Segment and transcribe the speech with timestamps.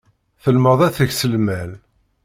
[0.41, 1.71] Telmed ad teks lmal.